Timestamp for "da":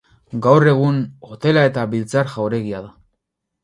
2.91-2.95